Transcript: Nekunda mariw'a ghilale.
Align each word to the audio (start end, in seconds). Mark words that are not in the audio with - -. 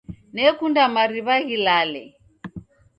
Nekunda 0.33 0.83
mariw'a 0.95 1.35
ghilale. 1.47 2.03